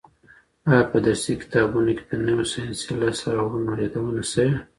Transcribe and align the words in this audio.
آیا 0.69 0.83
په 0.91 0.97
درسي 1.05 1.33
کتابونو 1.41 1.91
کي 1.97 2.03
د 2.09 2.11
نویو 2.27 2.49
ساینسي 2.53 2.89
لاسته 3.01 3.27
راوړنو 3.35 3.71
یادونه 3.83 4.23
سوي؟ 4.33 4.55